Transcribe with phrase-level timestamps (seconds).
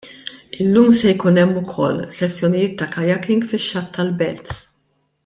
[0.63, 4.57] Illum se jkun hemm ukoll sessjonijiet ta' kayaking fix-xatt tal-Belt.